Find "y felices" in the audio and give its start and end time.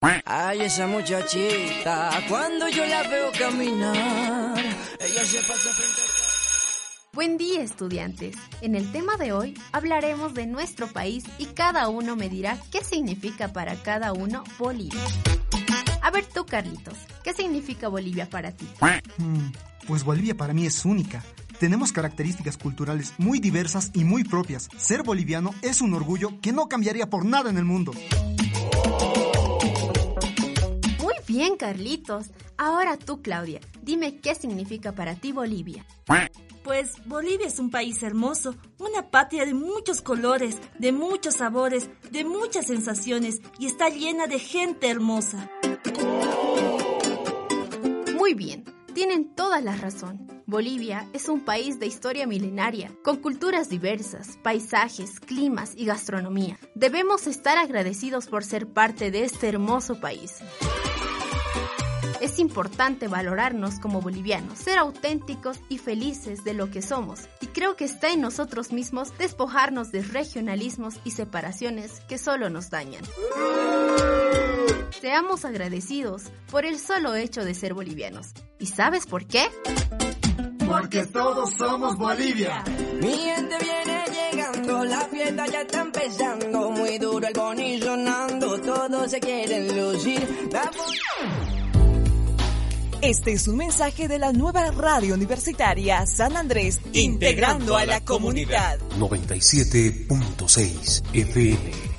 65.68-66.42